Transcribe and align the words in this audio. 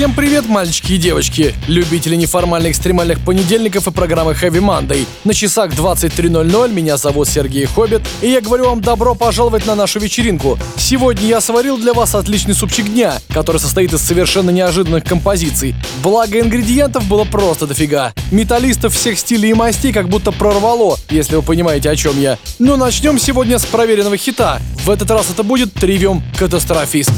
Всем 0.00 0.14
привет, 0.14 0.48
мальчики 0.48 0.94
и 0.94 0.96
девочки, 0.96 1.54
любители 1.68 2.16
неформальных 2.16 2.70
экстремальных 2.70 3.20
понедельников 3.20 3.86
и 3.86 3.90
программы 3.90 4.32
Heavy 4.32 4.58
Monday. 4.58 5.06
На 5.24 5.34
часах 5.34 5.72
23.00 5.72 6.72
меня 6.72 6.96
зовут 6.96 7.28
Сергей 7.28 7.66
Хоббит, 7.66 8.00
и 8.22 8.30
я 8.30 8.40
говорю 8.40 8.70
вам 8.70 8.80
добро 8.80 9.14
пожаловать 9.14 9.66
на 9.66 9.74
нашу 9.74 10.00
вечеринку. 10.00 10.58
Сегодня 10.78 11.26
я 11.26 11.42
сварил 11.42 11.76
для 11.76 11.92
вас 11.92 12.14
отличный 12.14 12.54
супчик 12.54 12.86
дня, 12.86 13.18
который 13.28 13.58
состоит 13.58 13.92
из 13.92 14.00
совершенно 14.00 14.48
неожиданных 14.48 15.04
композиций. 15.04 15.74
Благо 16.02 16.40
ингредиентов 16.40 17.04
было 17.04 17.24
просто 17.24 17.66
дофига. 17.66 18.14
Металлистов 18.30 18.94
всех 18.94 19.18
стилей 19.18 19.50
и 19.50 19.54
мастей 19.54 19.92
как 19.92 20.08
будто 20.08 20.32
прорвало, 20.32 20.96
если 21.10 21.36
вы 21.36 21.42
понимаете 21.42 21.90
о 21.90 21.96
чем 21.96 22.18
я. 22.18 22.38
Но 22.58 22.78
начнем 22.78 23.18
сегодня 23.18 23.58
с 23.58 23.66
проверенного 23.66 24.16
хита. 24.16 24.62
В 24.82 24.88
этот 24.88 25.10
раз 25.10 25.28
это 25.28 25.42
будет 25.42 25.74
Тривиум 25.74 26.22
Катастрофист. 26.38 27.12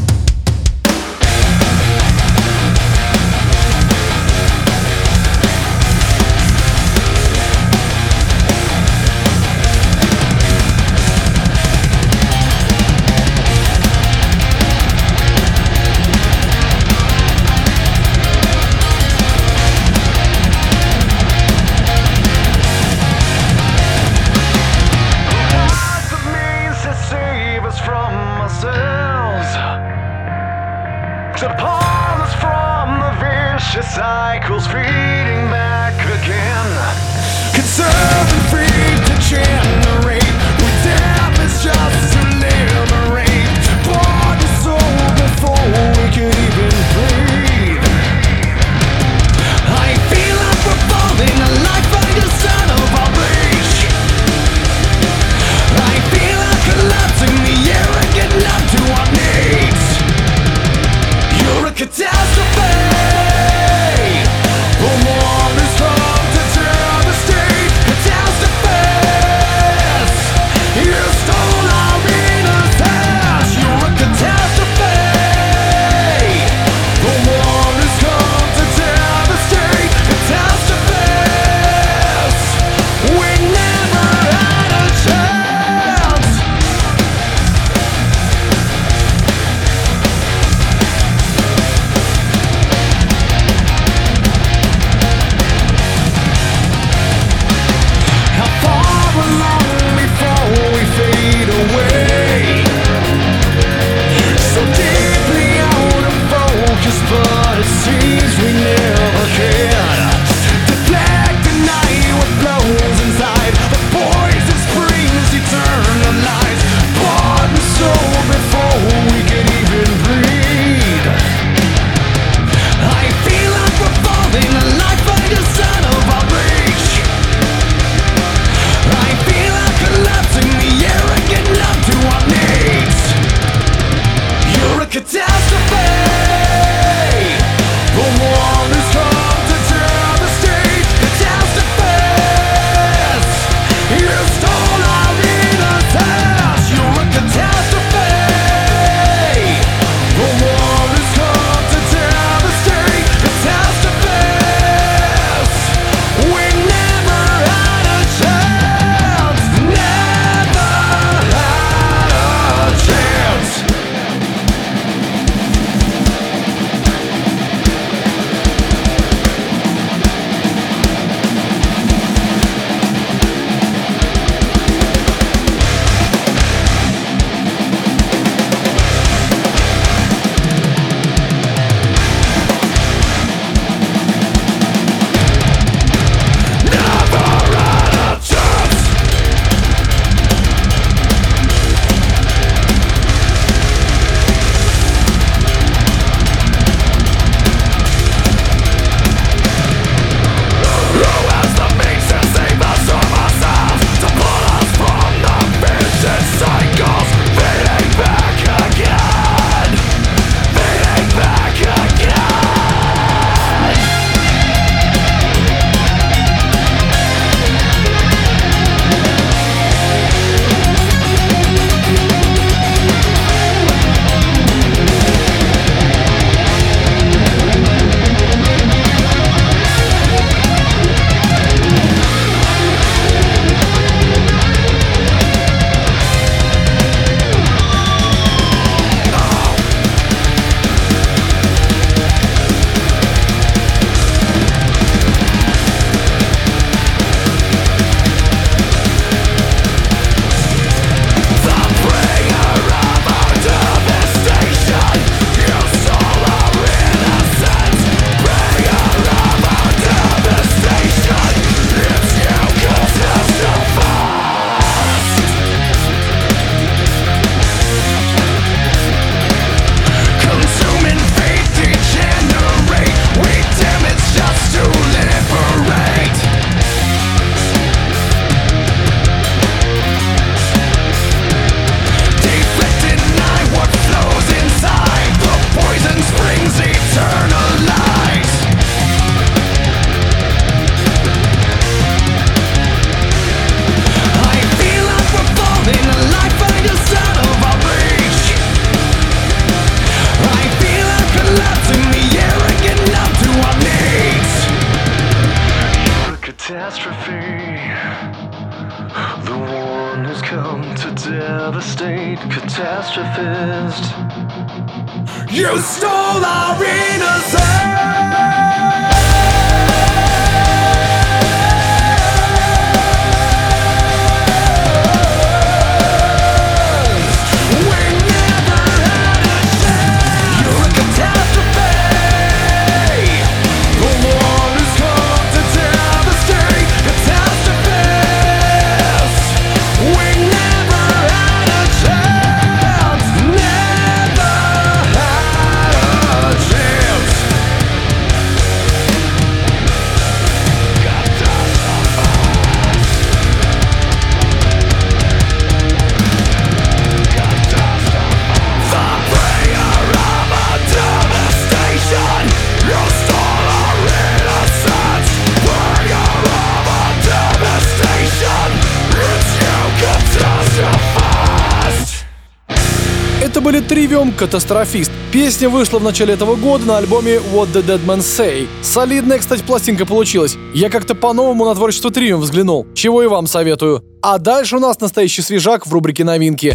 Catastrophist. 374.13 374.91
Песня 375.13 375.49
вышла 375.49 375.79
в 375.79 375.83
начале 375.83 376.15
этого 376.15 376.37
года 376.37 376.65
на 376.65 376.79
альбоме 376.79 377.17
What 377.17 377.53
the 377.53 377.65
Dead 377.65 377.85
Men 377.85 377.99
Say. 377.99 378.49
Солидная, 378.63 379.19
кстати, 379.19 379.43
пластинка 379.43 379.87
получилась. 379.87 380.37
Я 380.55 380.71
как-то 380.71 380.95
по-новому 380.95 381.45
на 381.45 381.55
творчество 381.55 381.91
Trivium 381.91 382.21
взглянул. 382.21 382.67
Чего 382.75 383.03
и 383.03 383.07
вам 383.07 383.27
советую. 383.27 383.85
А 384.03 384.19
дальше 384.19 384.57
у 384.57 384.61
нас 384.61 384.81
настоящий 384.81 385.23
свежак 385.23 385.67
в 385.67 385.73
рубрике 385.73 386.05
новинки. 386.05 386.55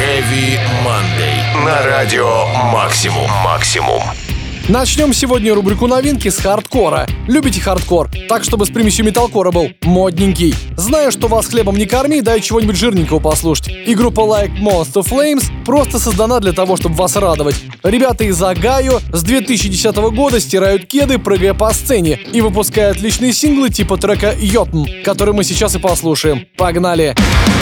Heavy 0.00 0.58
Monday. 0.84 1.64
На 1.64 1.82
радио 1.84 2.46
Максимум. 2.72 3.30
Максимум. 3.44 4.02
Начнем 4.68 5.12
сегодня 5.12 5.54
рубрику 5.54 5.86
новинки 5.86 6.28
с 6.28 6.38
хардкора. 6.38 7.06
Любите 7.26 7.60
хардкор? 7.60 8.08
Так, 8.28 8.44
чтобы 8.44 8.66
с 8.66 8.70
примесью 8.70 9.04
металкора 9.04 9.50
был 9.50 9.70
модненький. 9.82 10.54
Знаю, 10.76 11.10
что 11.10 11.28
вас 11.28 11.46
хлебом 11.46 11.76
не 11.76 11.86
корми, 11.86 12.20
дай 12.20 12.40
чего-нибудь 12.40 12.76
жирненького 12.76 13.18
послушать. 13.18 13.68
И 13.68 13.94
группа 13.94 14.20
Like 14.20 14.58
Moths 14.60 14.90
to 14.90 15.02
Flames 15.02 15.50
просто 15.64 15.98
создана 15.98 16.40
для 16.40 16.52
того, 16.52 16.76
чтобы 16.76 16.94
вас 16.94 17.16
радовать. 17.16 17.56
Ребята 17.82 18.24
из 18.24 18.40
Огайо 18.42 19.00
с 19.12 19.22
2010 19.22 19.96
года 20.14 20.38
стирают 20.38 20.86
кеды, 20.86 21.18
прыгая 21.18 21.54
по 21.54 21.72
сцене, 21.72 22.18
и 22.32 22.40
выпускают 22.40 22.98
отличные 22.98 23.32
синглы 23.32 23.70
типа 23.70 23.96
трека 23.96 24.34
«YOTM», 24.38 24.84
который 25.04 25.34
мы 25.34 25.42
сейчас 25.42 25.74
и 25.74 25.78
послушаем. 25.78 26.46
Погнали! 26.56 27.14
Погнали! 27.16 27.59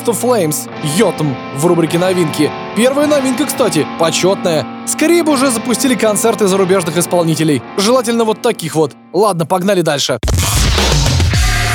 Like 0.00 0.06
Monster 0.06 0.14
Flames, 0.14 0.70
Йотом 0.96 1.36
в 1.56 1.66
рубрике 1.66 1.98
новинки. 1.98 2.50
Первая 2.76 3.06
новинка, 3.06 3.46
кстати, 3.46 3.86
почетная. 3.98 4.66
Скорее 4.86 5.22
бы 5.22 5.32
уже 5.32 5.50
запустили 5.50 5.94
концерты 5.94 6.46
зарубежных 6.46 6.96
исполнителей. 6.96 7.62
Желательно 7.76 8.24
вот 8.24 8.42
таких 8.42 8.74
вот. 8.74 8.92
Ладно, 9.12 9.46
погнали 9.46 9.82
дальше. 9.82 10.18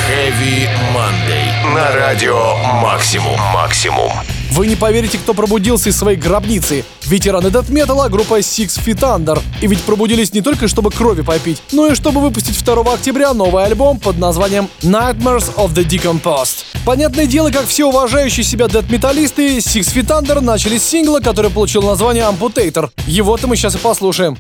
Heavy 0.08 0.68
Monday. 0.94 1.74
На 1.74 1.92
радио 1.96 2.56
Максимум. 2.82 3.40
Максимум. 3.54 4.12
Вы 4.56 4.68
не 4.68 4.78
поверите, 4.78 5.18
кто 5.18 5.34
пробудился 5.34 5.90
из 5.90 5.98
своей 5.98 6.18
гробницы. 6.18 6.86
Ветераны 7.08 7.50
дэт-металла 7.50 8.08
группа 8.08 8.40
Six 8.40 8.80
Feet 8.86 9.02
Under. 9.02 9.42
И 9.62 9.68
ведь 9.68 9.82
пробудились 9.82 10.32
не 10.32 10.40
только 10.40 10.70
чтобы 10.70 10.92
крови 10.92 11.24
попить, 11.24 11.62
но 11.74 11.88
и 11.88 11.94
чтобы 11.94 12.22
выпустить 12.22 12.64
2 12.64 12.94
октября 12.94 13.34
новый 13.34 13.66
альбом 13.66 14.00
под 14.00 14.18
названием 14.18 14.70
Nightmares 14.82 15.54
of 15.56 15.74
the 15.74 15.86
Decomposed. 15.86 16.64
Понятное 16.86 17.26
дело, 17.26 17.52
как 17.52 17.68
все 17.68 17.84
уважающие 17.84 18.46
себя 18.46 18.70
дэт-металлисты, 18.70 19.58
Six 19.58 19.94
Feet 19.94 20.08
Under 20.08 20.40
начали 20.40 20.78
с 20.78 20.86
сингла, 20.86 21.20
который 21.20 21.52
получил 21.52 21.82
название 21.82 22.24
Amputator. 22.24 22.92
Его-то 23.08 23.48
мы 23.48 23.58
сейчас 23.58 23.76
и 23.76 23.78
послушаем. 23.78 24.38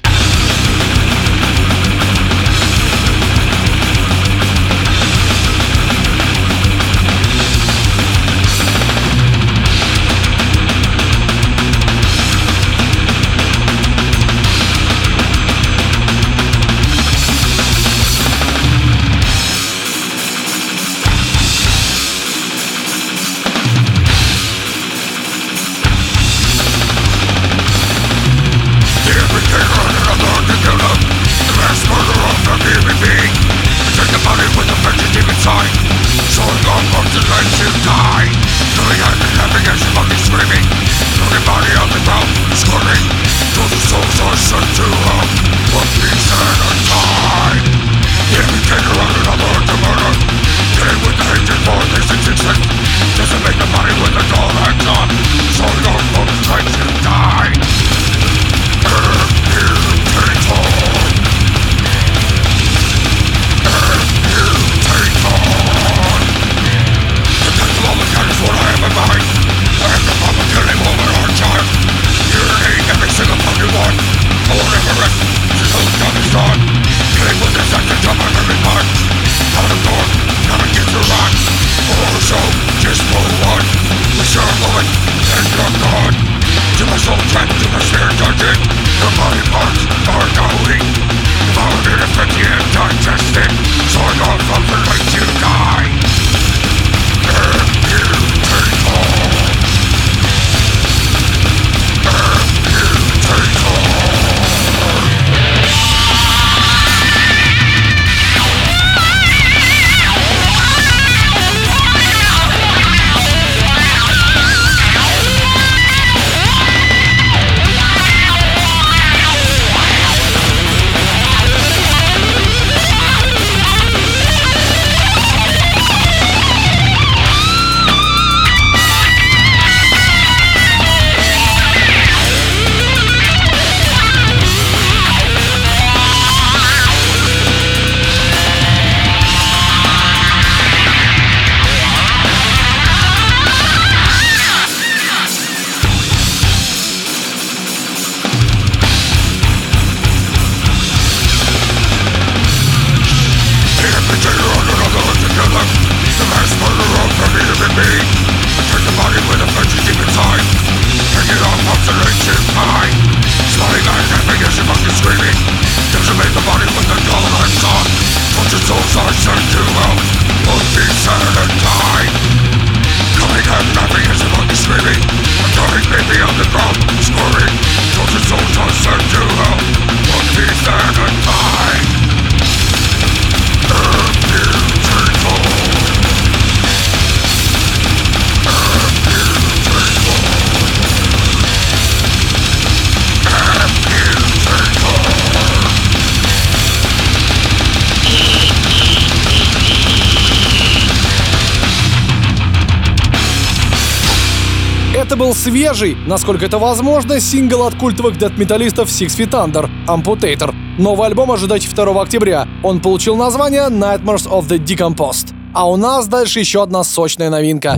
Это 205.06 205.18
был 205.18 205.36
свежий, 205.36 205.96
насколько 206.08 206.48
это 206.48 206.58
возможно, 206.58 207.20
сингл 207.20 207.62
от 207.62 207.76
культовых 207.76 208.18
дэт-металлистов 208.18 208.90
Six 208.90 209.16
Feet 209.16 209.30
Under 209.30 209.70
Amputator. 209.86 210.52
Новый 210.80 211.06
альбом 211.06 211.32
ожидайте 211.32 211.70
2 211.70 212.02
октября. 212.02 212.48
Он 212.64 212.80
получил 212.80 213.16
название 213.16 213.68
Nightmares 213.70 214.28
of 214.28 214.48
the 214.48 214.58
Decomposed. 214.58 215.32
А 215.54 215.70
у 215.70 215.78
нас 215.78 216.08
дальше 216.08 216.40
еще 216.40 216.64
одна 216.64 216.84
сочная 216.84 217.30
новинка. 217.30 217.76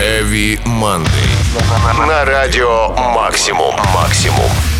Heavy 0.00 0.60
Monday. 0.64 2.06
На 2.06 2.24
радио 2.24 2.90
Максимум. 3.12 3.74
Максимум. 3.92 4.71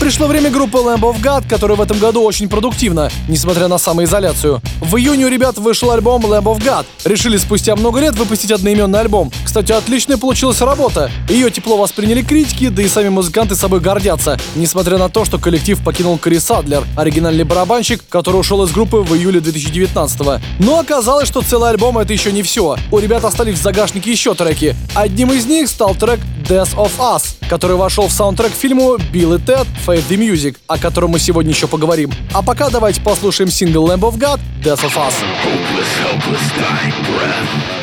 Пришло 0.00 0.28
время 0.28 0.48
группы 0.50 0.78
Lamb 0.78 1.00
of 1.00 1.20
God, 1.20 1.48
которая 1.48 1.76
в 1.76 1.80
этом 1.80 1.98
году 1.98 2.22
очень 2.22 2.48
продуктивна, 2.48 3.10
несмотря 3.26 3.66
на 3.66 3.78
самоизоляцию. 3.78 4.62
В 4.80 4.96
июне 4.96 5.26
у 5.26 5.28
ребят 5.28 5.58
вышел 5.58 5.90
альбом 5.90 6.24
Lamb 6.24 6.44
of 6.44 6.58
God. 6.60 6.86
Решили 7.04 7.36
спустя 7.36 7.74
много 7.74 7.98
лет 8.00 8.14
выпустить 8.14 8.52
одноименный 8.52 9.00
альбом. 9.00 9.32
Кстати, 9.44 9.72
отличная 9.72 10.16
получилась 10.16 10.60
работа. 10.60 11.10
Ее 11.28 11.50
тепло 11.50 11.76
восприняли 11.76 12.22
критики, 12.22 12.68
да 12.68 12.82
и 12.82 12.88
сами 12.88 13.08
музыканты 13.08 13.56
собой 13.56 13.80
гордятся. 13.80 14.38
Несмотря 14.54 14.98
на 14.98 15.08
то, 15.08 15.24
что 15.24 15.38
коллектив 15.38 15.82
покинул 15.82 16.16
Кори 16.16 16.38
Садлер, 16.38 16.84
оригинальный 16.96 17.44
барабанщик, 17.44 18.04
который 18.08 18.36
ушел 18.36 18.62
из 18.64 18.70
группы 18.70 18.98
в 18.98 19.14
июле 19.14 19.40
2019 19.40 20.20
-го. 20.20 20.40
Но 20.60 20.78
оказалось, 20.78 21.28
что 21.28 21.42
целый 21.42 21.70
альбом 21.70 21.98
это 21.98 22.12
еще 22.12 22.30
не 22.30 22.42
все. 22.42 22.76
У 22.92 22.98
ребят 22.98 23.24
остались 23.24 23.58
в 23.58 23.62
загашнике 23.62 24.12
еще 24.12 24.34
треки. 24.34 24.76
Одним 24.94 25.32
из 25.32 25.44
них 25.46 25.68
стал 25.68 25.94
трек 25.96 26.20
Death 26.48 26.74
of 26.78 26.98
Us, 26.98 27.34
который 27.50 27.76
вошел 27.76 28.08
в 28.08 28.12
саундтрек 28.12 28.52
фильму 28.52 28.96
Билл 29.12 29.34
и 29.34 29.38
Тед 29.38 29.66
Fade 29.86 30.02
the 30.08 30.16
Music, 30.16 30.56
о 30.66 30.78
котором 30.78 31.10
мы 31.10 31.18
сегодня 31.18 31.50
еще 31.50 31.66
поговорим. 31.66 32.10
А 32.32 32.42
пока 32.42 32.70
давайте 32.70 33.02
послушаем 33.02 33.50
сингл 33.50 33.86
Lamb 33.86 34.00
of 34.00 34.16
God 34.16 34.40
Death 34.62 34.82
of 34.82 34.96
Us. 34.96 35.12
Hopeless, 35.44 35.92
helpless, 36.00 36.40
dying 36.56 36.94
breath. 37.04 37.78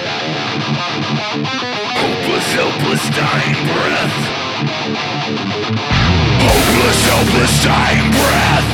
Hopeless, 2.02 2.54
helpless, 2.56 3.04
dying 3.14 3.60
breath. 3.70 4.16
Hopeless, 6.42 7.06
helpless, 7.06 7.64
dying 7.64 8.10
breath. 8.18 8.68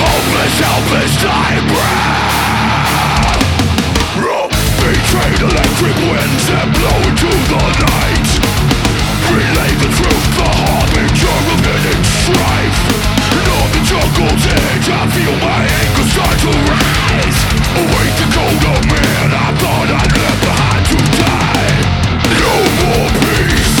Hopeless, 0.00 0.60
helpless, 0.60 1.22
dying 1.22 1.66
breath. 1.68 2.35
Betrayed 4.86 5.42
electric 5.42 5.96
winds 5.98 6.46
that 6.46 6.70
blow 6.70 6.98
into 7.10 7.26
the 7.26 7.58
night. 7.90 8.28
Relay 9.34 9.72
the 9.82 9.90
truth, 9.90 10.26
the 10.38 10.46
harbinger 10.46 11.26
of 11.26 11.58
imminent 11.58 12.06
strife. 12.06 12.80
And 13.34 13.46
on 13.50 13.68
the 13.74 13.82
jungle's 13.82 14.46
edge 14.46 14.86
I 14.86 15.02
feel 15.10 15.34
my 15.42 15.62
anger 15.66 16.06
start 16.06 16.38
to 16.38 16.52
rise. 16.70 17.38
Awake 17.82 18.14
the 18.14 18.28
colder 18.30 18.78
man 18.86 19.28
I 19.34 19.48
thought 19.58 19.90
I'd 19.90 20.14
left 20.22 20.40
behind 20.46 20.84
to 20.86 20.98
die. 21.18 21.82
No 22.38 22.54
more 22.78 23.10
peace. 23.26 23.75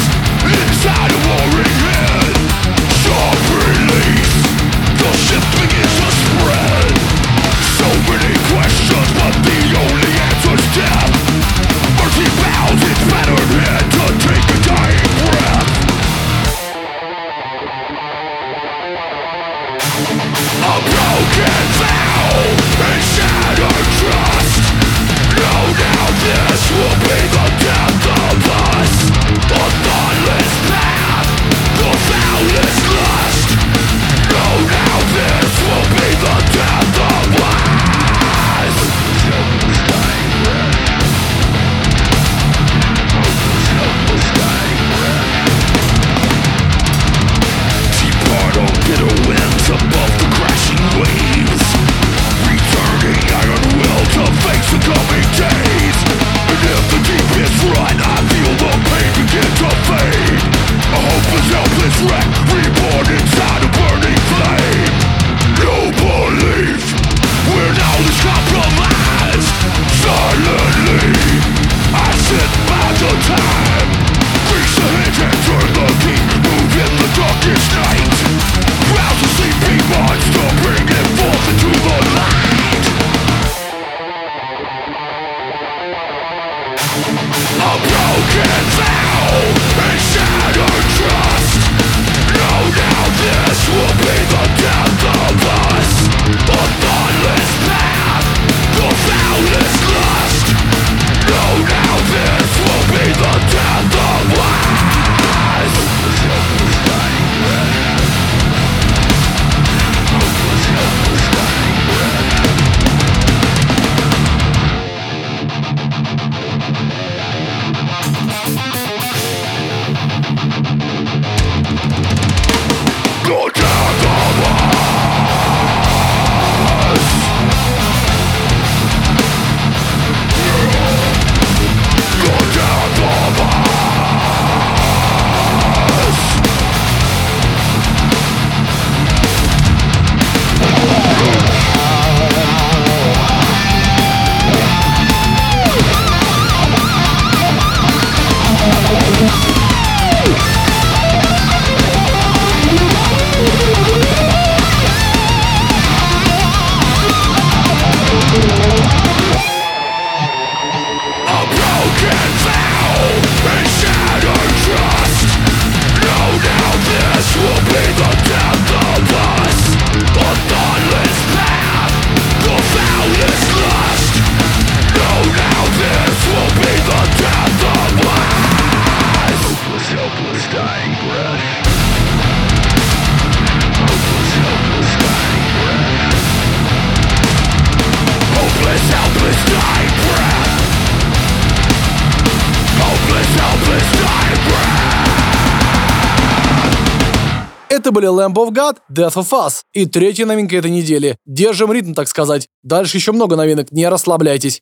Были 197.96 198.08
Lamb 198.08 198.34
of 198.34 198.50
God, 198.50 198.76
Death 198.92 199.14
of 199.14 199.30
Us 199.30 199.62
и 199.72 199.86
третья 199.86 200.26
новинка 200.26 200.54
этой 200.54 200.70
недели. 200.70 201.16
Держим 201.24 201.72
ритм, 201.72 201.94
так 201.94 202.08
сказать. 202.08 202.46
Дальше 202.62 202.98
еще 202.98 203.12
много 203.12 203.36
новинок, 203.36 203.72
не 203.72 203.88
расслабляйтесь. 203.88 204.60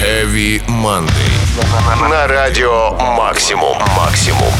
Heavy 0.00 0.62
Monday. 0.68 1.10
На 2.08 2.28
радио 2.28 2.92
Максимум. 3.16 3.76
Максимум. 3.96 4.52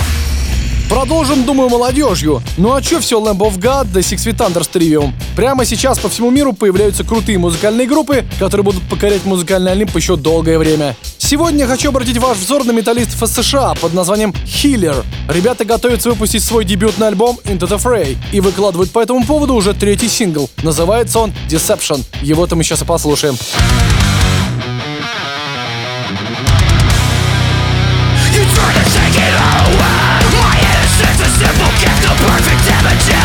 Продолжим, 0.90 1.44
думаю, 1.44 1.68
молодежью. 1.68 2.42
Ну 2.56 2.74
а 2.74 2.82
чё 2.82 2.98
все 2.98 3.20
Lamb 3.20 3.38
of 3.38 3.56
God 3.60 3.86
да 3.94 4.00
Six 4.00 4.26
Feet 4.26 4.38
Under 4.38 4.64
с? 4.64 5.12
Прямо 5.36 5.64
сейчас 5.64 6.00
по 6.00 6.08
всему 6.08 6.30
миру 6.30 6.54
появляются 6.54 7.04
крутые 7.04 7.38
музыкальные 7.38 7.86
группы, 7.86 8.24
которые 8.40 8.64
будут 8.64 8.82
покорять 8.90 9.24
музыкальный 9.24 9.70
Олимп 9.70 9.94
еще 9.94 10.16
долгое 10.16 10.58
время. 10.58 10.96
Сегодня 11.24 11.66
хочу 11.66 11.88
обратить 11.88 12.18
ваш 12.18 12.36
взор 12.36 12.64
на 12.64 12.72
металлистов 12.72 13.22
из 13.22 13.32
США 13.32 13.72
под 13.80 13.94
названием 13.94 14.34
Healer. 14.44 15.02
Ребята 15.26 15.64
готовятся 15.64 16.10
выпустить 16.10 16.44
свой 16.44 16.66
дебютный 16.66 17.06
альбом 17.06 17.38
Into 17.44 17.66
the 17.66 17.82
Fray 17.82 18.18
и 18.30 18.40
выкладывают 18.40 18.90
по 18.90 19.00
этому 19.00 19.24
поводу 19.24 19.54
уже 19.54 19.72
третий 19.72 20.10
сингл. 20.10 20.50
Называется 20.62 21.18
он 21.20 21.32
Deception. 21.48 22.04
Его-то 22.20 22.56
мы 22.56 22.62
сейчас 22.62 22.82
и 22.82 22.84
послушаем. 22.84 23.38
perfect 32.26 32.68
images 32.68 33.10
A 33.10 33.23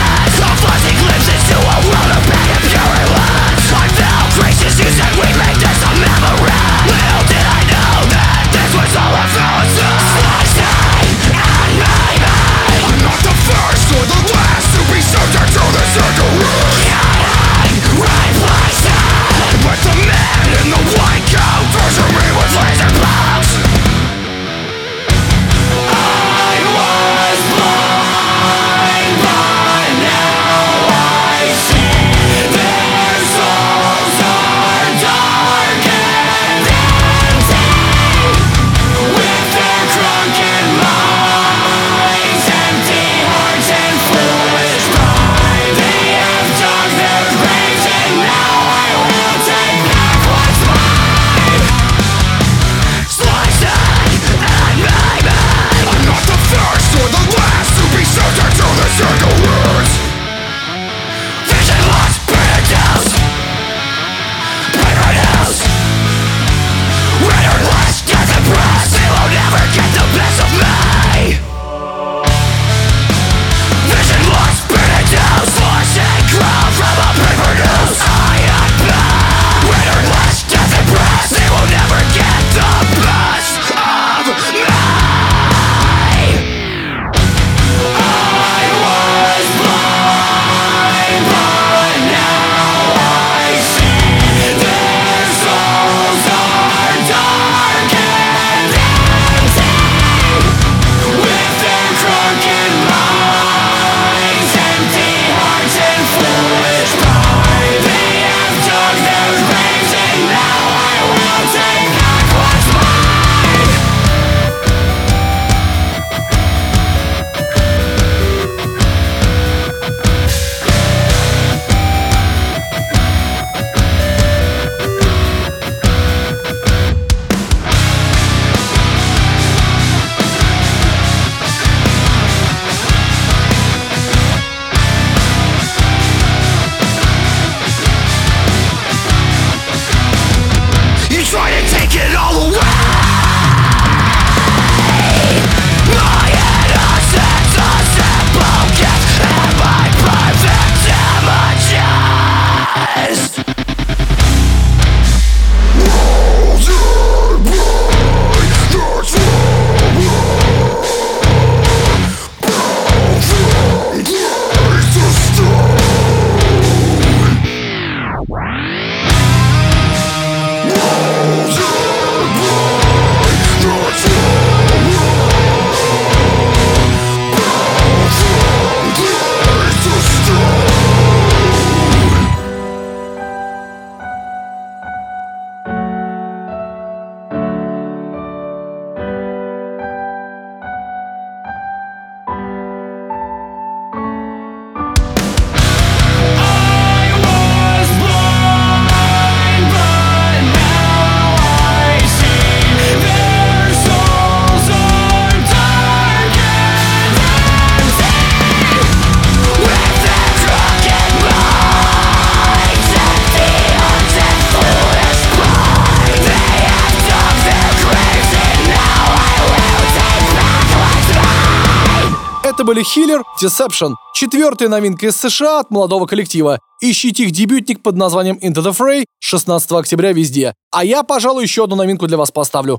были 222.69 222.83
Хиллер, 222.83 223.23
Deception, 223.41 223.95
четвертая 224.13 224.69
новинка 224.69 225.07
из 225.07 225.15
США 225.15 225.61
от 225.61 225.71
молодого 225.71 226.05
коллектива. 226.05 226.59
Ищите 226.81 227.23
их 227.23 227.31
дебютник 227.31 227.81
под 227.81 227.95
названием 227.95 228.37
Into 228.43 228.63
the 228.63 228.77
Fray 228.77 229.05
16 229.21 229.71
октября 229.71 230.13
везде. 230.13 230.53
А 230.69 230.85
я, 230.85 231.01
пожалуй, 231.01 231.41
еще 231.41 231.63
одну 231.63 231.75
новинку 231.77 232.05
для 232.05 232.17
вас 232.17 232.29
поставлю. 232.29 232.77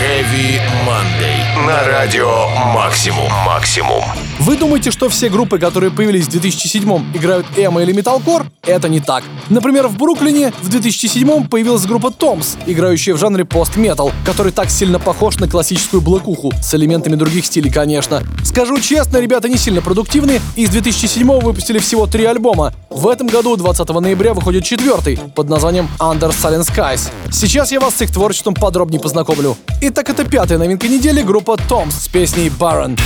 Heavy 0.00 0.58
Monday. 0.86 1.66
На 1.66 1.86
радио 1.86 2.48
Максимум. 2.74 3.30
Максимум. 3.44 4.02
Вы 4.38 4.56
думаете, 4.56 4.90
что 4.90 5.10
все 5.10 5.28
группы, 5.28 5.58
которые 5.58 5.90
появились 5.90 6.24
в 6.24 6.30
2007 6.30 7.14
играют 7.14 7.46
эмо 7.58 7.82
или 7.82 7.92
металкор? 7.92 8.46
Это 8.62 8.88
не 8.88 9.00
так. 9.00 9.22
Например, 9.50 9.88
в 9.88 9.98
Бруклине 9.98 10.54
в 10.62 10.70
2007 10.70 11.46
появилась 11.48 11.84
группа 11.84 12.10
Томс, 12.10 12.56
играющая 12.66 13.12
в 13.12 13.18
жанре 13.18 13.44
пост-метал, 13.44 14.12
который 14.24 14.52
так 14.52 14.70
сильно 14.70 14.98
похож 14.98 15.36
на 15.36 15.46
классическую 15.48 16.00
блэкуху, 16.00 16.50
с 16.62 16.74
элементами 16.74 17.16
других 17.16 17.44
стилей, 17.44 17.70
конечно. 17.70 18.22
Скажу 18.42 18.80
честно, 18.80 19.18
ребята 19.18 19.50
не 19.50 19.58
сильно 19.58 19.82
продуктивны, 19.82 20.40
и 20.56 20.66
с 20.66 20.70
2007 20.70 21.40
выпустили 21.40 21.78
всего 21.78 22.06
три 22.06 22.24
альбома. 22.24 22.72
В 22.88 23.06
этом 23.06 23.26
году, 23.26 23.54
20 23.56 23.88
ноября, 23.90 24.32
выходит 24.32 24.64
четвертый, 24.64 25.18
под 25.34 25.50
названием 25.50 25.90
Under 25.98 26.30
Silent 26.30 26.66
Skies. 26.66 27.10
Сейчас 27.30 27.70
я 27.70 27.80
вас 27.80 27.96
с 27.96 28.00
их 28.00 28.10
творчеством 28.10 28.54
подробнее 28.54 29.00
познакомлю. 29.00 29.58
Итак, 29.92 30.08
это 30.08 30.24
пятая 30.24 30.56
новинка 30.56 30.86
недели, 30.86 31.20
группа 31.20 31.56
Томс 31.56 32.04
с 32.04 32.06
песней 32.06 32.48
Baron. 32.48 32.96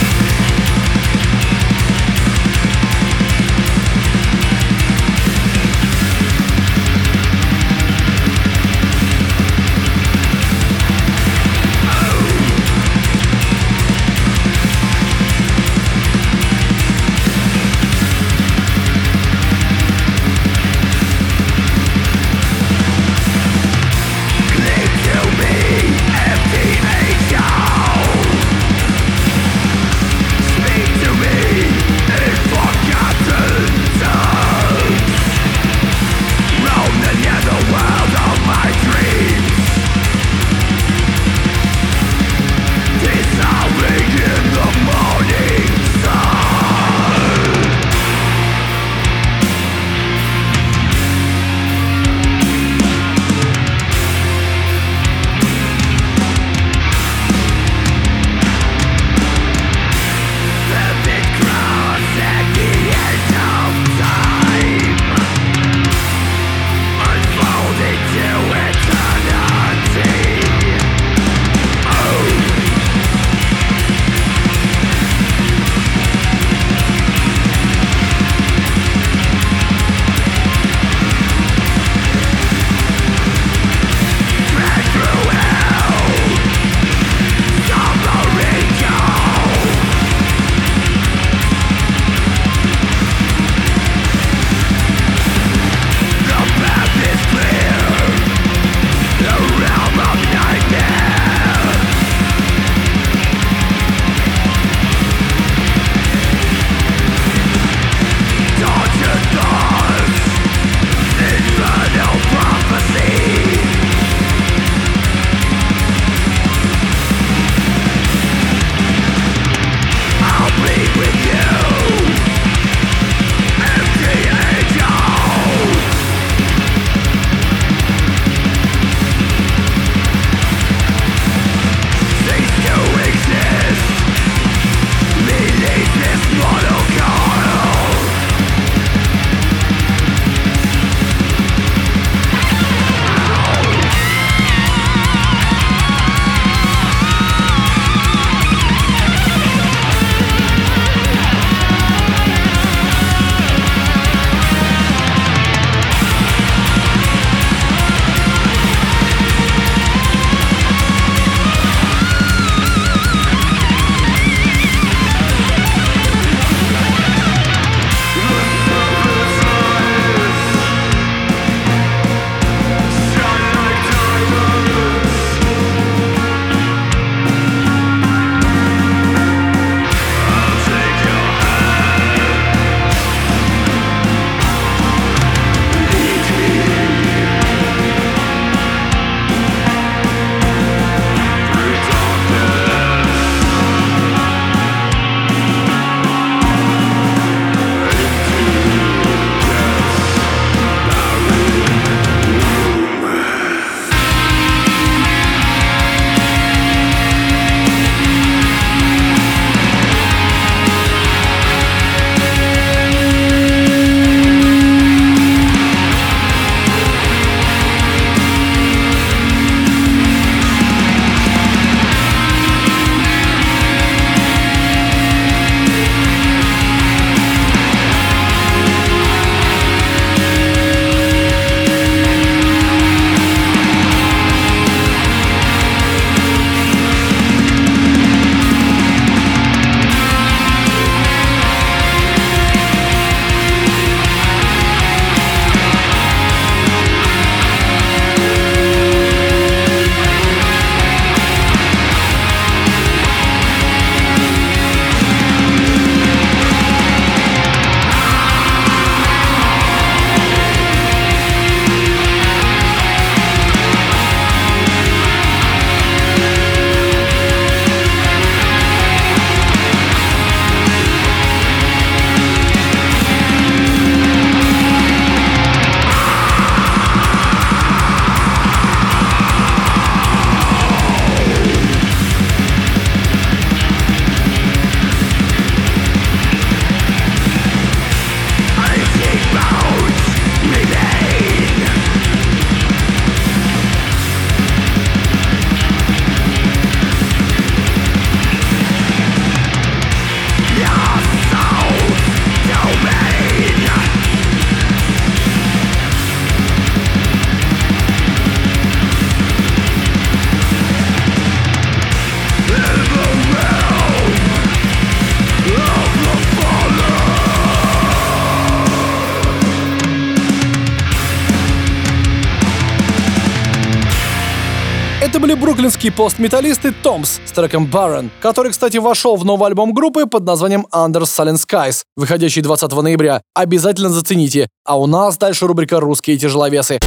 Бруклинские 325.84 325.92
постметаллисты 325.92 326.72
Томс 326.82 327.20
с 327.24 327.32
треком 327.32 327.66
Baron, 327.66 328.10
который, 328.20 328.50
кстати, 328.52 328.78
вошел 328.78 329.16
в 329.16 329.24
новый 329.24 329.48
альбом 329.48 329.72
группы 329.74 330.06
под 330.06 330.24
названием 330.24 330.66
Under 330.72 331.02
Silent 331.02 331.36
Skies, 331.36 331.82
выходящий 331.96 332.40
20 332.40 332.72
ноября. 332.72 333.20
Обязательно 333.34 333.90
зацените. 333.90 334.48
А 334.64 334.78
у 334.78 334.86
нас 334.86 335.18
дальше 335.18 335.46
рубрика 335.46 335.80
«Русские 335.80 336.16
тяжеловесы». 336.16 336.78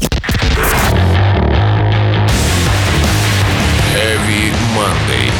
Heavy 3.93 4.51
Monday. 4.75 5.31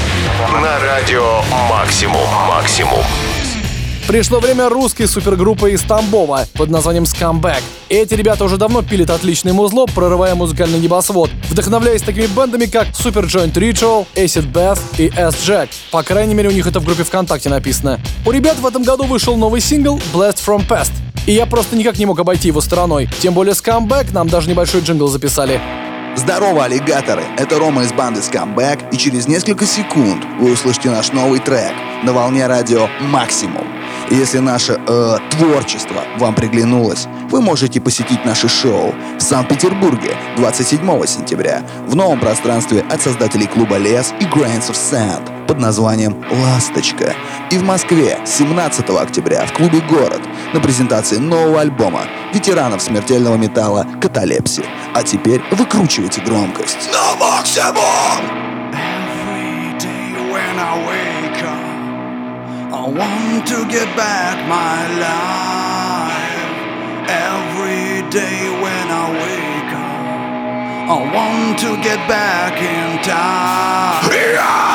На 0.62 0.80
радио 0.80 1.42
«Максимум». 1.70 2.28
«Максимум». 2.48 3.04
Пришло 4.08 4.40
время 4.40 4.70
русской 4.70 5.06
супергруппы 5.06 5.74
из 5.74 5.82
Тамбова 5.82 6.46
под 6.54 6.70
названием 6.70 7.04
Scumbag. 7.04 7.62
Эти 7.90 8.14
ребята 8.14 8.46
уже 8.46 8.56
давно 8.56 8.82
пилят 8.82 9.10
отличное 9.10 9.52
музло, 9.52 9.86
прорывая 9.86 10.34
музыкальный 10.34 10.80
небосвод, 10.80 11.30
вдохновляясь 11.50 12.04
такими 12.04 12.28
бандами, 12.28 12.68
как 12.68 12.88
Super 12.92 13.26
Joint 13.26 13.52
Ritual, 13.52 14.08
Acid 14.16 14.50
Bath 14.50 14.80
и 14.98 15.12
S-Jack. 15.14 15.68
По 15.92 16.04
крайней 16.04 16.36
мере, 16.36 16.48
у 16.48 16.54
них 16.54 16.66
это 16.66 16.80
в 16.80 16.86
группе 16.86 17.04
ВКонтакте 17.04 17.50
написано. 17.50 18.00
У 18.26 18.32
ребят 18.32 18.58
в 18.60 18.66
этом 18.66 18.84
году 18.84 19.04
вышел 19.04 19.36
новый 19.36 19.60
сингл 19.60 20.00
Blast 20.14 20.38
From 20.38 20.66
Past. 20.66 20.94
И 21.26 21.34
я 21.34 21.46
просто 21.46 21.76
никак 21.76 22.00
не 22.00 22.06
мог 22.06 22.18
обойти 22.18 22.48
его 22.48 22.62
стороной. 22.62 23.10
Тем 23.20 23.34
более 23.34 23.56
Scumbag 23.56 24.14
нам 24.14 24.30
даже 24.30 24.50
небольшой 24.50 24.80
джингл 24.80 25.10
записали. 25.10 25.60
Здорово, 26.16 26.64
аллигаторы! 26.64 27.24
Это 27.38 27.60
Рома 27.60 27.84
из 27.84 27.92
банды 27.92 28.22
Scumbag, 28.22 28.90
и 28.94 28.98
через 28.98 29.28
несколько 29.28 29.66
секунд 29.66 30.24
вы 30.40 30.54
услышите 30.54 30.92
наш 30.92 31.12
новый 31.12 31.40
трек 31.40 31.74
на 32.04 32.14
волне 32.14 32.48
радио 32.48 32.88
«Максимум». 33.02 33.77
Если 34.10 34.40
наше 34.40 34.80
э, 34.88 35.18
творчество 35.32 36.04
вам 36.18 36.34
приглянулось, 36.34 37.08
вы 37.30 37.42
можете 37.42 37.82
посетить 37.82 38.24
наше 38.24 38.48
шоу 38.48 38.96
в 39.20 39.22
Санкт-Петербурге 39.22 40.16
27 40.38 41.06
сентября 41.06 41.62
в 41.88 41.96
новом 41.96 42.18
пространстве 42.20 42.86
от 42.90 43.02
создателей 43.02 43.48
клуба 43.48 43.76
«Лес» 43.76 44.14
и 44.22 44.24
Grains 44.24 44.70
of 44.70 44.76
Sand 44.76 45.46
под 45.46 45.60
названием 45.60 46.24
«Ласточка». 46.32 47.16
И 47.52 47.58
в 47.58 47.64
Москве 47.64 48.18
17 48.26 48.90
октября 48.92 49.46
в 49.46 49.52
клубе 49.52 49.82
«Город» 49.82 50.22
на 50.54 50.62
презентации 50.62 51.18
нового 51.18 51.60
альбома 51.60 52.04
ветеранов 52.34 52.82
смертельного 52.82 53.36
металла 53.36 53.86
«Каталепси». 54.02 54.64
А 54.94 55.04
теперь 55.04 55.42
выкручивайте 55.52 56.22
громкость. 56.22 56.90
На 56.94 57.16
максимум! 57.18 57.76
Every 58.72 59.78
day 59.80 60.16
when 60.32 60.60
I 60.60 60.88
wake 60.88 61.07
I 62.70 62.84
want 62.86 63.48
to 63.48 63.66
get 63.70 63.88
back 63.96 64.36
my 64.50 64.88
life. 65.00 66.28
Every 67.10 68.04
day 68.10 68.50
when 68.62 68.88
I 68.92 69.08
wake 69.24 69.72
up, 69.72 70.92
I 70.92 70.98
want 71.16 71.60
to 71.60 71.82
get 71.82 72.06
back 72.10 72.62
in 72.62 73.02
time. 73.04 74.12
Yeah! 74.12 74.67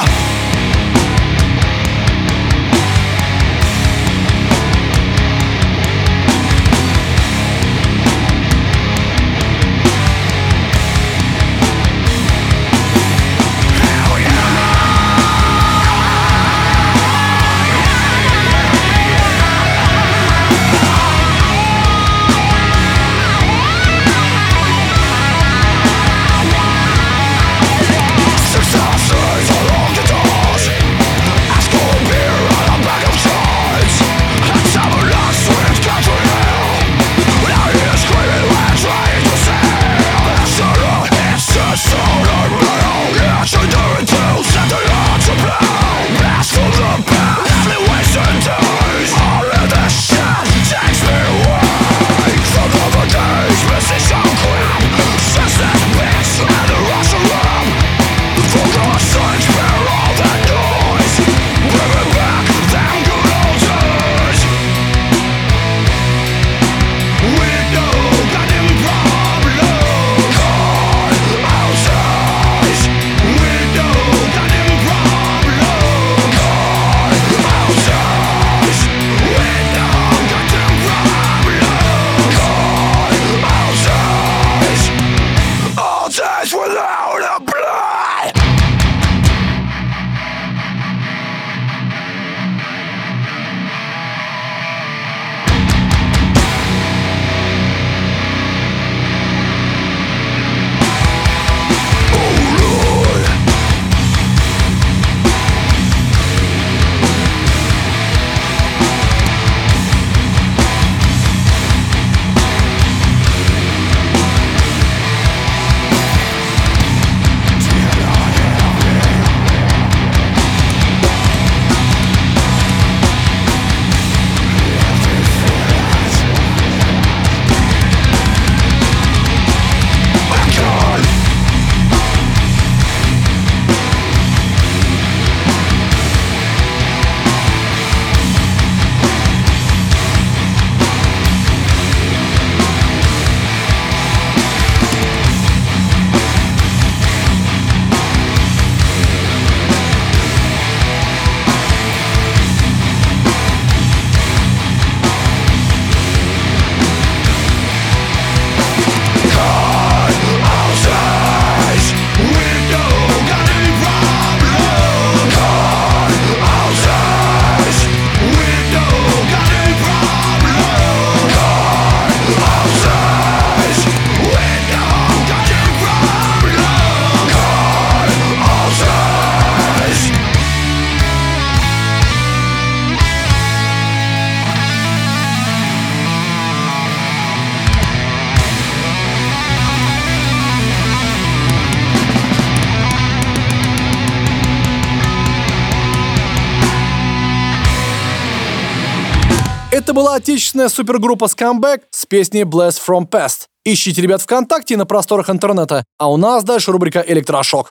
Была 200.03 200.17
отечественная 200.17 200.69
супергруппа 200.69 201.27
Scumbag 201.27 201.83
с 201.93 202.07
песней 202.07 202.43
Blast 202.43 202.81
From 202.85 203.09
Past. 203.09 203.43
Ищите 203.65 204.03
ребят 204.03 204.21
ВКонтакте 204.23 204.75
и 204.75 204.77
на 204.77 204.85
просторах 204.85 205.31
интернета. 205.31 205.85
А 205.97 206.11
у 206.11 206.17
нас 206.17 206.43
дальше 206.43 206.73
рубрика 206.73 207.05
«Электрошок». 207.07 207.69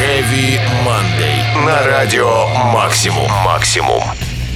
Heavy 0.00 0.58
Monday. 0.86 1.66
На 1.66 1.86
радио 1.86 2.46
Максимум. 2.72 3.30
Максимум. 3.44 4.02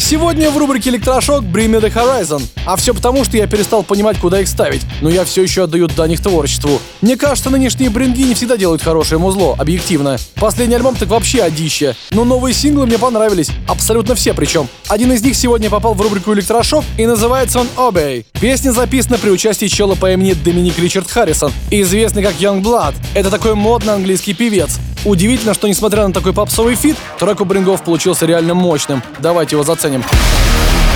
Сегодня 0.07 0.51
в 0.51 0.59
рубрике 0.59 0.91
«Электрошок» 0.91 1.45
Bring 1.45 1.71
Me 1.71 1.81
The 1.81 1.91
Horizon. 1.91 2.43
А 2.67 2.77
все 2.77 2.93
потому, 2.93 3.25
что 3.25 3.39
я 3.39 3.47
перестал 3.47 3.83
понимать, 3.83 4.19
куда 4.19 4.39
их 4.43 4.49
ставить, 4.49 4.83
но 5.01 5.09
я 5.09 5.25
все 5.25 5.43
еще 5.43 5.65
отдаю 5.65 5.87
дань 5.89 6.13
их 6.13 6.21
творчеству. 6.21 6.79
Мне 7.01 7.17
кажется, 7.17 7.49
нынешние 7.49 7.89
бринги 7.89 8.21
не 8.21 8.35
всегда 8.35 8.59
делают 8.59 8.83
хорошее 8.83 9.19
музло, 9.19 9.55
объективно. 9.59 10.19
Последний 10.35 10.75
альбом 10.75 10.95
так 10.95 11.09
вообще 11.09 11.41
одище. 11.41 11.97
Но 12.11 12.27
новые 12.27 12.53
синглы 12.53 12.85
мне 12.85 12.99
понравились, 12.99 13.49
абсолютно 13.67 14.15
все 14.15 14.35
причем. 14.35 14.69
Один 14.89 15.11
из 15.11 15.23
них 15.23 15.35
сегодня 15.37 15.71
попал 15.71 15.95
в 15.95 16.03
рубрику 16.03 16.35
«Электрошок» 16.35 16.85
и 16.99 17.07
называется 17.07 17.61
он 17.61 17.69
«Obey». 17.75 18.27
Песня 18.39 18.73
записана 18.73 19.17
при 19.17 19.31
участии 19.31 19.67
чела 19.69 19.95
по 19.95 20.13
имени 20.13 20.35
Доминик 20.35 20.79
Ричард 20.79 21.11
Харрисон, 21.11 21.51
известный 21.71 22.23
как 22.23 22.35
Young 22.35 22.61
Blood. 22.61 22.95
Это 23.15 23.31
такой 23.31 23.55
модный 23.55 23.95
английский 23.95 24.35
певец. 24.35 24.79
Удивительно, 25.05 25.53
что 25.53 25.69
несмотря 25.69 26.07
на 26.07 26.15
такой 26.15 26.33
попсовый 26.33 26.77
фит, 26.77 26.97
трек 27.19 27.41
у 27.41 27.45
Брингов 27.45 27.85
получился 27.85 28.25
реально 28.25 28.55
мощным. 28.55 29.03
Давайте 29.19 29.57
его 29.57 29.63
заценим. 29.63 29.94
zdaniem. 30.03 30.94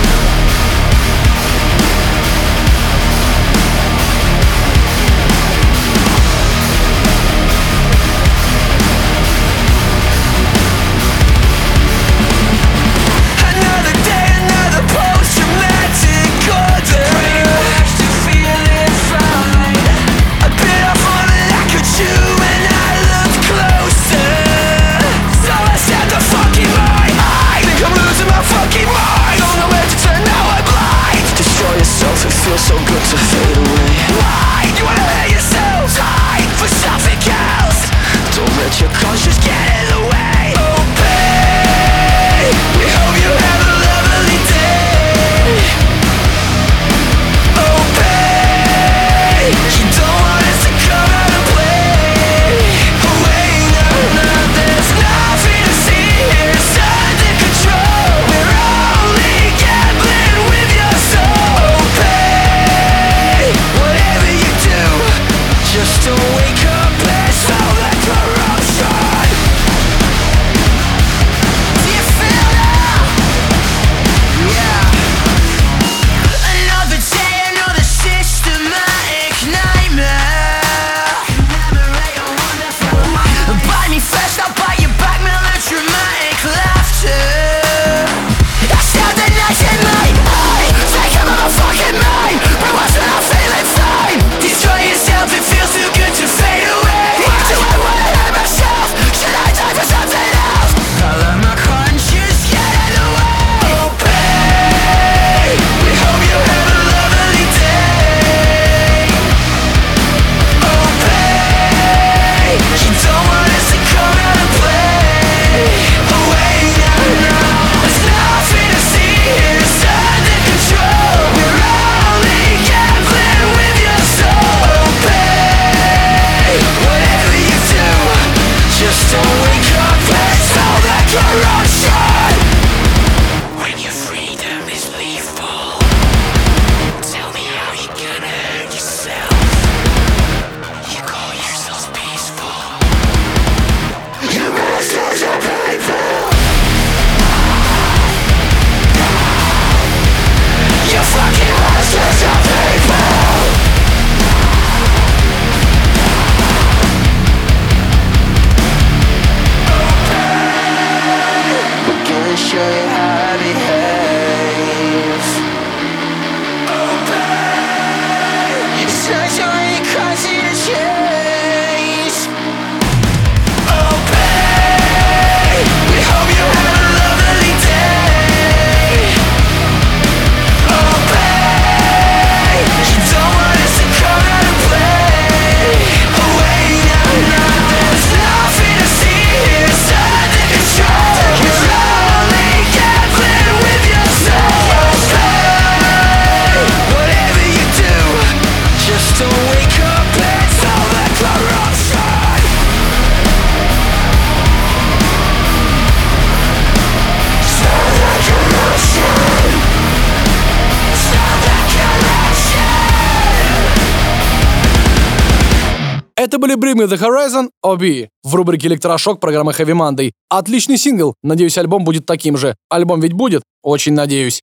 The 216.89 216.99
Horizon, 216.99 217.51
OB, 217.63 218.09
в 218.25 218.35
рубрике 218.35 218.69
«Электрошок» 218.69 219.21
программы 219.21 219.53
Heavy 219.53 219.75
Monday. 219.75 220.13
Отличный 220.31 220.79
сингл, 220.79 221.15
надеюсь, 221.23 221.59
альбом 221.59 221.85
будет 221.85 222.07
таким 222.07 222.39
же. 222.39 222.57
Альбом 222.71 223.01
ведь 223.01 223.13
будет? 223.13 223.43
Очень 223.63 223.93
надеюсь. 223.93 224.41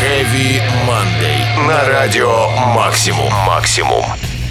Heavy 0.00 0.60
Monday. 0.86 1.66
На 1.66 1.84
радио 1.88 2.48
Максимум. 2.74 3.32
Максимум. 3.46 4.04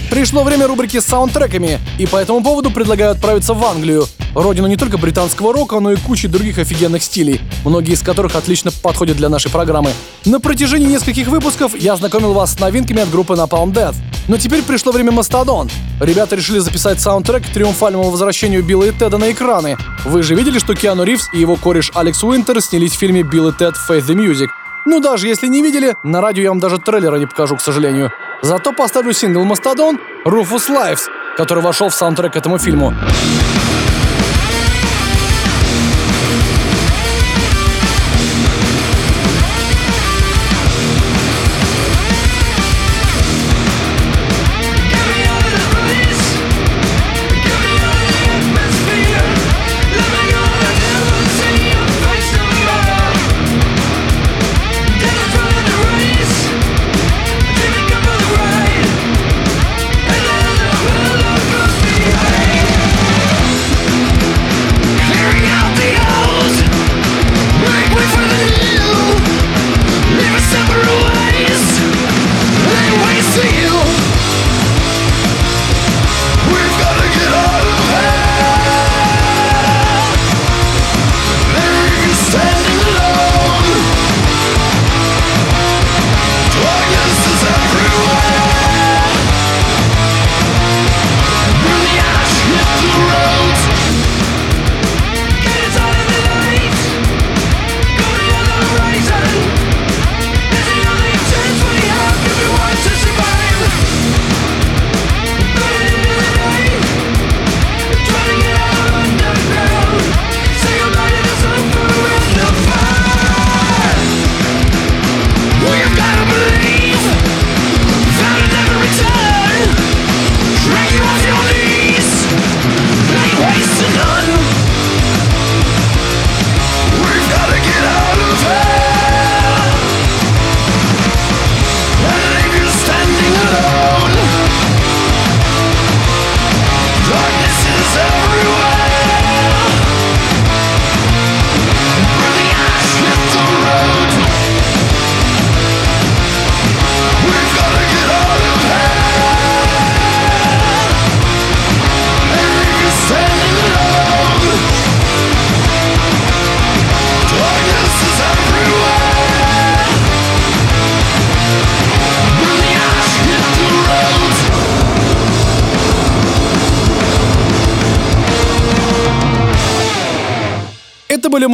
Пришло 0.10 0.44
время 0.44 0.68
рубрики 0.68 1.00
с 1.00 1.06
саундтреками, 1.06 1.80
и 1.98 2.06
по 2.06 2.18
этому 2.18 2.42
поводу 2.44 2.72
предлагаю 2.72 3.12
отправиться 3.12 3.54
в 3.54 3.66
Англию, 3.66 4.06
родину 4.34 4.68
не 4.68 4.78
только 4.78 4.98
британского 4.98 5.54
рока, 5.54 5.80
но 5.80 5.92
и 5.92 5.96
кучи 5.96 6.28
других 6.28 6.58
офигенных 6.58 7.04
стилей, 7.04 7.42
многие 7.64 7.94
из 7.94 8.02
которых 8.02 8.36
отлично 8.36 8.72
подходят 8.72 9.18
для 9.18 9.30
нашей 9.30 9.52
программы. 9.52 9.92
На 10.26 10.40
протяжении 10.40 10.88
нескольких 10.88 11.28
выпусков 11.28 11.76
я 11.76 11.96
знакомил 11.96 12.34
вас 12.34 12.54
с 12.54 12.60
новинками 12.60 13.02
от 13.02 13.10
группы 13.10 13.34
Napalm 13.34 13.74
Death, 13.74 13.96
но 14.28 14.38
теперь 14.38 14.62
пришло 14.62 14.92
время 14.92 15.12
Мастодон. 15.12 15.70
Ребята 16.00 16.36
решили 16.36 16.60
записать 16.60 17.00
саундтрек 17.02 17.46
к 17.46 17.50
триумфальному 17.50 18.10
возвращению 18.10 18.64
Билла 18.64 18.86
и 18.86 18.92
Теда 18.92 19.18
на 19.18 19.32
экраны. 19.32 19.78
Вы 20.06 20.24
же 20.24 20.36
видели, 20.36 20.60
что 20.60 20.76
Киану 20.76 21.04
Ривз 21.04 21.30
и 21.34 21.40
его 21.40 21.56
кореш 21.56 21.92
Алекс 21.94 22.24
Уинтер 22.24 22.62
снялись 22.62 22.94
в 22.94 23.00
фильме 23.00 23.24
«Билл 23.24 23.50
и 23.50 23.52
Тед 23.52 23.76
Faith 23.90 24.08
the 24.08 24.16
Music», 24.16 24.48
ну, 24.86 25.00
даже 25.00 25.28
если 25.28 25.48
не 25.48 25.62
видели, 25.62 25.96
на 26.04 26.22
радио 26.22 26.44
я 26.44 26.50
вам 26.50 26.60
даже 26.60 26.78
трейлера 26.78 27.16
не 27.18 27.26
покажу, 27.26 27.56
к 27.56 27.62
сожалению. 27.62 28.12
Зато 28.42 28.74
поставлю 28.74 29.14
сингл 29.14 29.44
«Мастодон» 29.44 30.00
Rufus 30.26 30.70
Lives, 30.70 31.02
который 31.38 31.64
вошел 31.64 31.90
в 31.90 31.96
саундтрек 31.96 32.36
этому 32.36 32.58
фильму. 32.60 32.94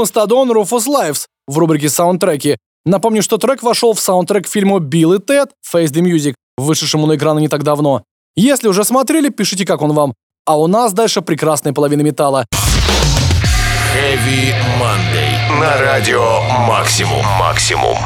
Мастодон 0.02 0.52
Rufus 0.52 0.88
Lives 0.88 1.26
в 1.48 1.60
рубрике 1.60 1.88
«Саундтреки». 1.88 2.58
Напомню, 2.86 3.22
что 3.22 3.38
трек 3.38 3.62
вошел 3.62 3.94
в 3.94 4.00
саундтрек 4.00 4.48
фильму 4.48 4.80
«Билл 4.80 5.14
и 5.14 5.20
Тед» 5.20 5.52
Face 5.72 5.92
the 5.92 6.02
Music, 6.02 6.34
вышедшему 6.58 7.06
на 7.06 7.18
экраны 7.18 7.40
не 7.40 7.48
так 7.48 7.62
давно. 7.62 8.02
Если 8.36 8.68
уже 8.68 8.84
смотрели, 8.84 9.30
пишите, 9.30 9.64
как 9.64 9.84
он 9.84 9.94
вам. 9.94 10.16
А 10.48 10.60
у 10.60 10.66
нас 10.66 10.94
дальше 10.94 11.22
прекрасная 11.22 11.72
половина 11.72 12.02
металла. 12.02 12.48
Heavy 13.94 14.56
Monday. 14.80 15.60
На 15.60 15.78
радио 15.78 16.42
Максимум. 16.68 17.24
Максимум. 17.40 17.98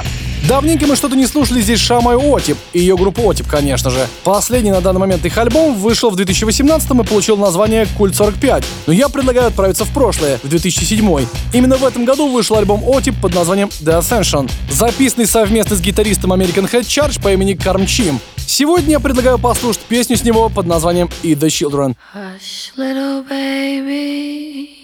Давненько 0.48 0.86
мы 0.86 0.96
что-то 0.96 1.16
не 1.16 1.26
слушали 1.26 1.60
здесь 1.60 1.80
Шамай 1.80 2.16
Отип 2.16 2.56
и 2.72 2.80
ее 2.80 2.96
группу 2.96 3.28
Отип, 3.28 3.48
конечно 3.48 3.90
же. 3.90 4.06
Последний 4.24 4.70
на 4.70 4.80
данный 4.80 5.00
момент 5.00 5.26
их 5.26 5.36
альбом 5.40 5.74
вышел 5.74 6.12
в 6.12 6.16
2018 6.16 6.92
и 6.92 7.04
получил 7.04 7.36
название 7.36 7.88
Культ 7.98 8.16
45. 8.16 8.64
Но 8.86 8.94
я 8.94 9.10
предлагаю 9.10 9.48
отправиться 9.48 9.86
в 9.86 9.90
прошлое, 9.92 10.40
в 10.44 10.48
2007. 10.48 11.26
Именно 11.52 11.78
в 11.78 11.84
этом 11.84 12.06
году 12.06 12.28
вышел 12.28 12.58
альбом 12.58 12.84
Отип 12.88 13.16
под 13.20 13.34
названием 13.34 13.70
The 13.82 14.00
Ascension, 14.00 14.52
записанный 14.70 15.26
совместно 15.26 15.76
с 15.76 15.82
гитаристом 15.82 16.32
American 16.32 16.70
Head 16.72 16.82
Charge 16.82 17.20
по 17.20 17.34
имени 17.34 17.56
Карм 17.56 17.88
Чим. 17.88 18.20
Сегодня 18.46 18.92
я 18.92 19.00
предлагаю 19.00 19.40
послушать 19.40 19.82
песню 19.82 20.16
с 20.16 20.24
него 20.24 20.50
под 20.50 20.68
названием 20.68 21.10
Eat 21.24 21.40
the 21.40 21.48
Children. 21.48 21.96
Hush, 22.14 22.72
little 22.78 23.28
baby. 23.28 24.75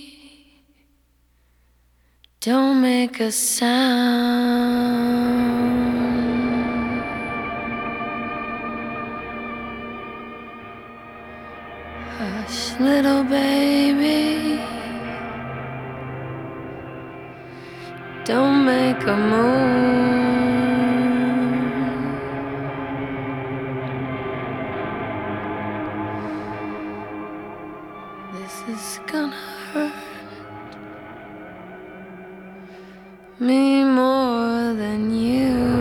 Don't 2.41 2.81
make 2.81 3.19
a 3.19 3.31
sound. 3.31 3.61
Hush, 12.17 12.79
little 12.79 13.23
baby. 13.25 14.59
Don't 18.25 18.65
make 18.65 19.03
a 19.05 19.15
move. 19.15 20.40
Me 33.41 33.83
more 33.83 34.71
than 34.75 35.11
you. 35.11 35.80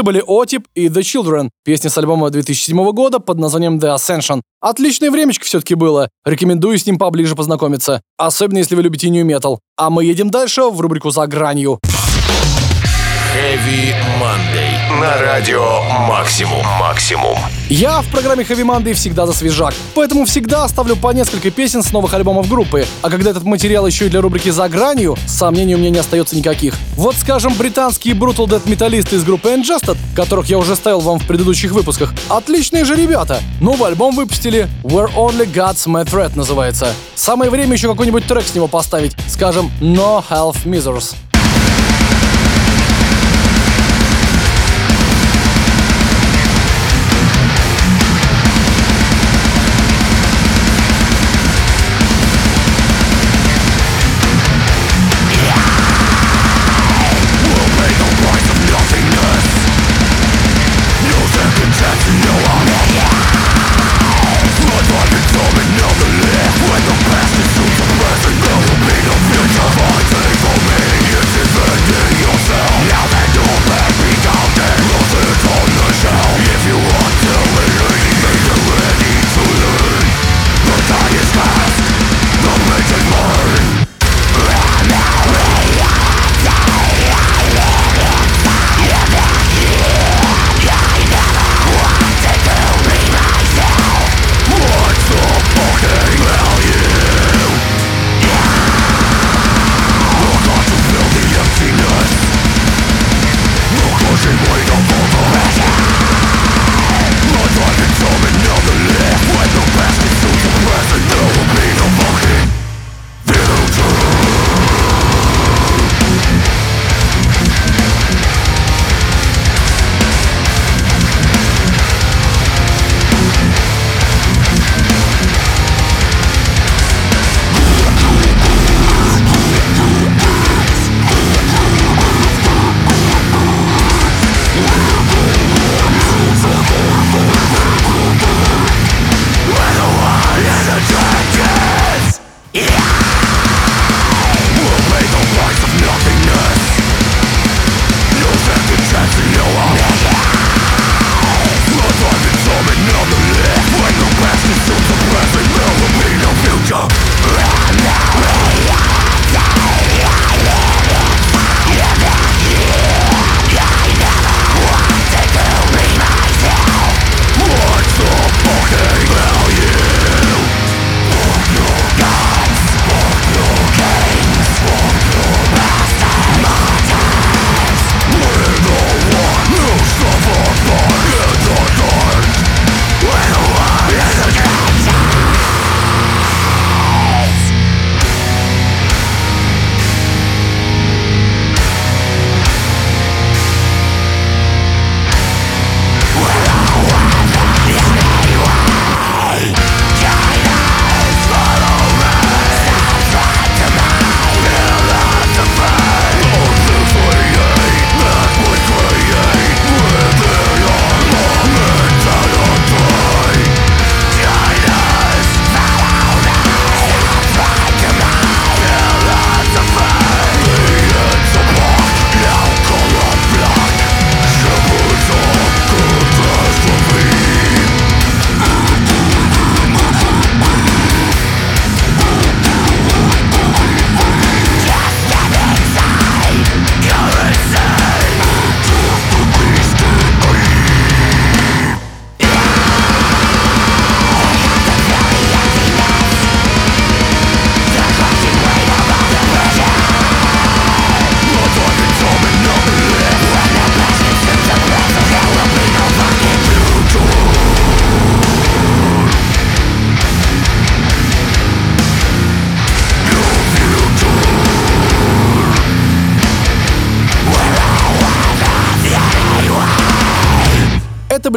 Это 0.00 0.06
были 0.06 0.24
Отип 0.26 0.66
и 0.74 0.86
The 0.86 1.02
Children, 1.02 1.50
песня 1.62 1.90
с 1.90 1.98
альбома 1.98 2.30
2007 2.30 2.90
года 2.92 3.18
под 3.18 3.36
названием 3.36 3.76
The 3.76 3.94
Ascension. 3.94 4.40
Отличное 4.58 5.10
времечко 5.10 5.44
все-таки 5.44 5.74
было. 5.74 6.08
Рекомендую 6.24 6.78
с 6.78 6.86
ним 6.86 6.96
поближе 6.96 7.36
познакомиться. 7.36 8.00
Особенно, 8.16 8.56
если 8.56 8.74
вы 8.76 8.82
любите 8.82 9.10
New 9.10 9.26
Metal. 9.26 9.58
А 9.76 9.90
мы 9.90 10.06
едем 10.06 10.30
дальше 10.30 10.62
в 10.62 10.80
рубрику 10.80 11.10
«За 11.10 11.26
гранью». 11.26 11.80
Heavy 13.34 13.94
Monday. 14.18 14.69
На 14.98 15.16
радио 15.18 15.82
«Максимум». 16.08 16.64
«Максимум». 16.80 17.38
Я 17.68 18.00
в 18.00 18.08
программе 18.08 18.42
Heavy 18.42 18.64
Monday 18.64 18.94
всегда 18.94 19.26
за 19.26 19.32
свежак, 19.32 19.74
поэтому 19.94 20.24
всегда 20.24 20.64
оставлю 20.64 20.96
по 20.96 21.12
несколько 21.12 21.50
песен 21.50 21.84
с 21.84 21.92
новых 21.92 22.12
альбомов 22.14 22.48
группы. 22.48 22.84
А 23.00 23.10
когда 23.10 23.30
этот 23.30 23.44
материал 23.44 23.86
еще 23.86 24.06
и 24.06 24.08
для 24.08 24.20
рубрики 24.20 24.48
«За 24.48 24.68
гранью», 24.68 25.16
сомнений 25.28 25.76
у 25.76 25.78
меня 25.78 25.90
не 25.90 25.98
остается 25.98 26.34
никаких. 26.34 26.74
Вот, 26.96 27.14
скажем, 27.14 27.54
британские 27.54 28.14
Brutal 28.14 28.46
Death 28.46 28.68
металлисты 28.68 29.16
из 29.16 29.24
группы 29.24 29.50
Ingested, 29.50 29.96
которых 30.16 30.46
я 30.46 30.58
уже 30.58 30.74
ставил 30.74 31.00
вам 31.00 31.20
в 31.20 31.26
предыдущих 31.26 31.70
выпусках. 31.70 32.12
Отличные 32.28 32.84
же 32.84 32.96
ребята. 32.96 33.40
Новый 33.60 33.88
альбом 33.88 34.16
выпустили. 34.16 34.68
Where 34.82 35.14
Only 35.14 35.52
God's 35.52 35.86
May 35.86 36.04
Threat 36.04 36.36
называется. 36.36 36.92
Самое 37.14 37.50
время 37.50 37.74
еще 37.74 37.88
какой-нибудь 37.88 38.26
трек 38.26 38.44
с 38.44 38.54
него 38.54 38.66
поставить. 38.66 39.16
Скажем, 39.28 39.70
No 39.80 40.24
Health 40.28 40.64
Measures. 40.64 41.14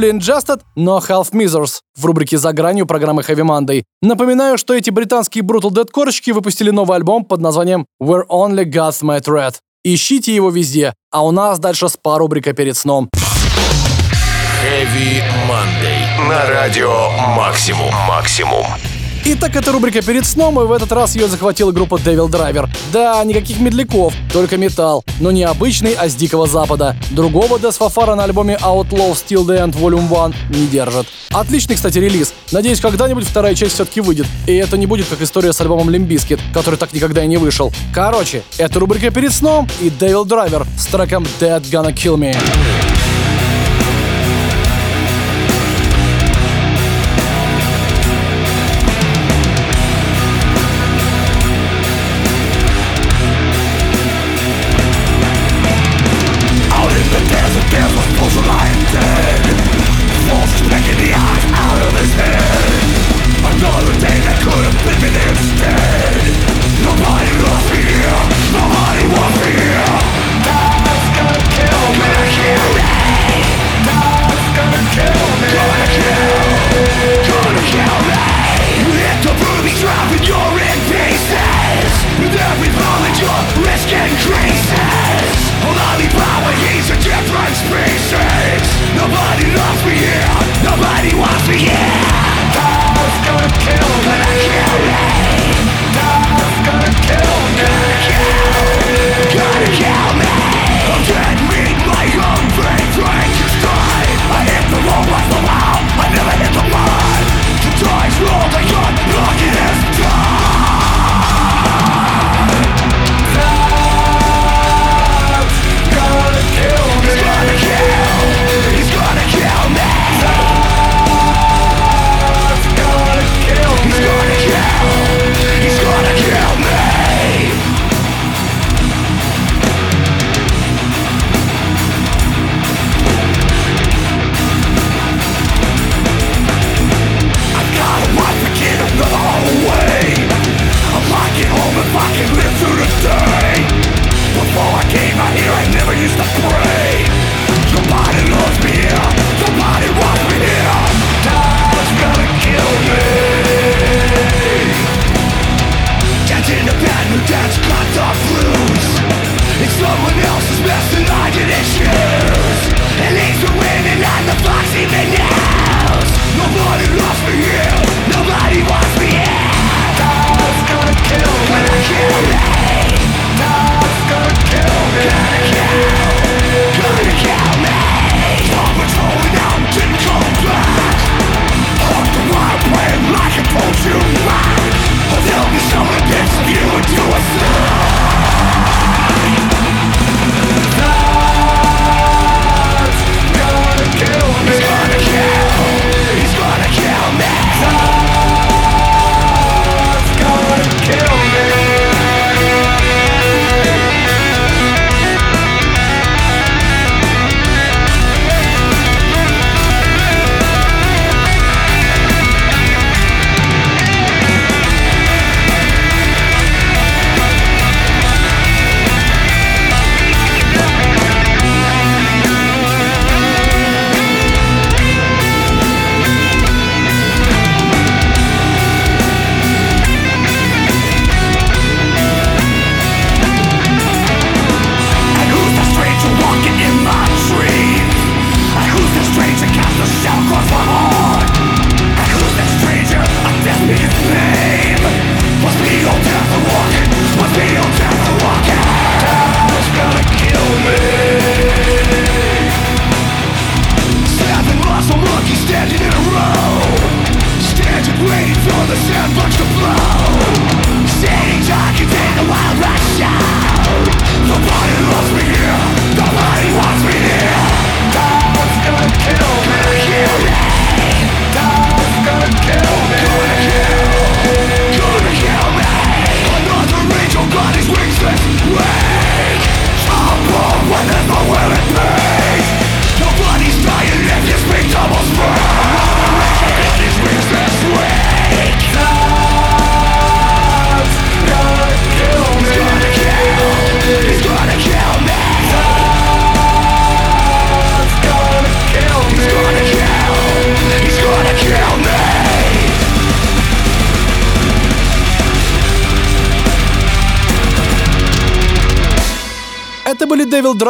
Были 0.04 0.16
Ingested, 0.16 0.60
но 0.76 0.98
Half 0.98 1.32
Measures 1.32 1.80
в 1.98 2.06
рубрике 2.06 2.38
«За 2.38 2.52
гранью» 2.52 2.86
программы 2.86 3.22
Heavy 3.22 3.46
Monday. 3.46 3.84
Напоминаю, 4.02 4.58
что 4.58 4.74
эти 4.74 4.90
британские 4.90 5.46
Brutal 5.46 5.70
Dead 5.70 5.90
корочки 5.90 6.32
выпустили 6.32 6.72
новый 6.72 6.98
альбом 6.98 7.24
под 7.24 7.40
названием 7.40 7.86
Where 8.02 8.24
Only 8.30 8.66
God's 8.66 9.02
Might 9.02 9.28
Red. 9.28 9.56
Ищите 9.86 10.36
его 10.36 10.50
везде, 10.50 10.94
а 11.10 11.26
у 11.26 11.32
нас 11.32 11.58
дальше 11.58 11.88
спа-рубрика 11.88 12.52
перед 12.52 12.76
сном. 12.76 13.10
Heavy 14.62 15.24
Monday. 15.48 16.28
На 16.28 16.50
радио 16.50 17.10
«Максимум». 17.38 17.94
«Максимум». 18.06 18.66
Итак, 19.26 19.56
это 19.56 19.72
рубрика 19.72 20.02
перед 20.02 20.26
сном, 20.26 20.60
и 20.60 20.66
в 20.66 20.72
этот 20.74 20.92
раз 20.92 21.16
ее 21.16 21.30
захватила 21.30 21.72
группа 21.72 21.96
Devil 21.96 22.28
Driver. 22.30 22.68
Да, 22.92 23.24
никаких 23.24 23.58
медляков, 23.58 24.14
только 24.34 24.58
металл, 24.58 25.06
но 25.22 25.32
не 25.32 25.44
обычный, 25.44 25.94
а 25.94 26.10
с 26.10 26.16
Дикого 26.16 26.46
Запада. 26.46 26.98
Другого 27.12 27.58
Десфафара 27.58 28.16
на 28.16 28.26
альбоме 28.26 28.58
Outlaw 28.62 29.14
Still 29.14 29.46
the 29.46 29.66
End 29.66 29.80
Volume 29.80 30.34
1 30.52 30.62
не 30.62 30.68
держит. 30.68 31.08
Отличный, 31.32 31.76
кстати, 31.76 32.00
релиз. 32.00 32.34
Надеюсь, 32.52 32.82
когда-нибудь 32.82 33.26
вторая 33.26 33.56
часть 33.56 33.76
все-таки 33.76 34.02
выйдет. 34.02 34.28
И 34.46 34.56
это 34.56 34.78
не 34.78 34.88
будет 34.88 35.08
как 35.08 35.22
история 35.22 35.54
с 35.54 35.62
альбомом 35.62 35.90
Limbiskit, 35.90 36.42
который 36.54 36.76
так 36.76 36.92
никогда 36.92 37.24
и 37.24 37.28
не 37.28 37.38
вышел. 37.38 37.72
Короче, 37.94 38.44
это 38.58 38.78
рубрика 38.82 39.10
перед 39.10 39.34
сном 39.34 39.70
и 39.80 39.88
Devil 39.88 40.26
Driver 40.26 40.68
с 40.78 40.86
треком 40.88 41.26
Dead 41.40 41.62
Gonna 41.62 41.94
Kill 41.94 42.18
Me. 42.18 42.93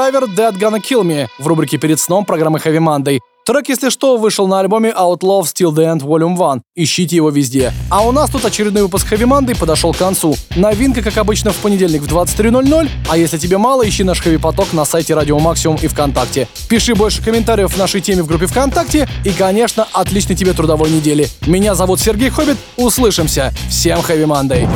Driver 0.04 0.28
Dead 0.28 0.60
Gonna 0.60 0.82
Kill 0.82 1.04
Me 1.04 1.30
в 1.40 1.48
рубрике 1.48 1.78
«Перед 1.78 1.98
сном» 1.98 2.26
программы 2.26 2.60
Heavy 2.60 2.80
Monday. 2.80 3.20
Трек, 3.46 3.70
если 3.70 3.90
что, 3.90 4.18
вышел 4.18 4.48
на 4.48 4.60
альбоме 4.60 4.90
Outlaw 4.90 5.44
Still 5.44 5.72
the 5.72 5.96
End 5.96 6.02
Volume 6.02 6.34
1. 6.34 6.62
Ищите 6.76 7.16
его 7.16 7.30
везде. 7.30 7.72
А 7.90 8.06
у 8.06 8.12
нас 8.12 8.30
тут 8.30 8.44
очередной 8.44 8.84
выпуск 8.84 9.10
Heavy 9.14 9.26
Monday 9.26 9.58
подошел 9.58 9.94
к 9.94 9.98
концу. 9.98 10.36
Новинка, 10.58 11.02
как 11.02 11.18
обычно, 11.18 11.54
в 11.54 11.56
понедельник 11.58 12.02
в 12.02 12.14
23.00. 12.14 12.90
А 13.10 13.18
если 13.18 13.38
тебе 13.38 13.58
мало, 13.58 13.88
ищи 13.88 14.04
наш 14.04 14.22
Heavy 14.26 14.40
Поток 14.40 14.74
на 14.74 14.84
сайте 14.84 15.16
Радио 15.16 15.40
Максимум 15.40 15.78
и 15.82 15.88
ВКонтакте. 15.88 16.50
Пиши 16.68 16.96
больше 16.96 17.24
комментариев 17.24 17.74
в 17.74 17.78
нашей 17.78 18.02
теме 18.02 18.24
в 18.24 18.28
группе 18.28 18.48
ВКонтакте. 18.48 19.08
И, 19.24 19.32
конечно, 19.32 19.88
отличной 19.94 20.36
тебе 20.36 20.52
трудовой 20.52 20.90
недели. 20.90 21.30
Меня 21.48 21.76
зовут 21.76 22.02
Сергей 22.02 22.30
Хоббит. 22.30 22.58
Услышимся. 22.76 23.54
Всем 23.70 24.00
Heavy 24.00 24.26
Monday. 24.26 24.68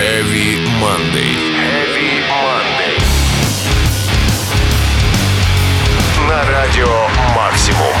Heavy 0.00 0.59
Monday. 0.79 1.35
Heavy 1.53 2.21
Monday. 2.29 2.97
На 6.29 6.43
радио 6.49 7.07
Максимум. 7.35 7.98